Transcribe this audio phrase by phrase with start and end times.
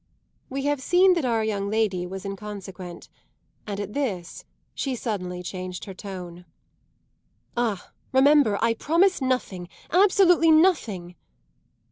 [0.49, 3.07] We have seen that our young lady was inconsequent,
[3.67, 4.43] and at this
[4.73, 6.45] she suddenly changed her note.
[7.55, 11.13] "Ah, remember, I promise nothing absolutely nothing!"